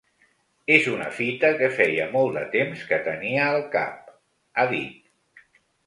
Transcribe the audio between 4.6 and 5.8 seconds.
ha dit.